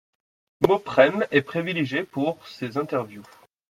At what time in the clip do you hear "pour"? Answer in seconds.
2.03-2.47